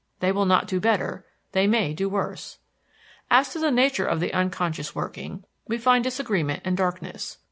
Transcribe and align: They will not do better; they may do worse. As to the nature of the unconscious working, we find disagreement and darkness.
They 0.19 0.31
will 0.31 0.47
not 0.47 0.65
do 0.67 0.79
better; 0.79 1.27
they 1.51 1.67
may 1.67 1.93
do 1.93 2.09
worse. 2.09 2.57
As 3.29 3.53
to 3.53 3.59
the 3.59 3.69
nature 3.69 4.07
of 4.07 4.19
the 4.19 4.33
unconscious 4.33 4.95
working, 4.95 5.43
we 5.67 5.77
find 5.77 6.03
disagreement 6.03 6.63
and 6.65 6.75
darkness. 6.75 7.37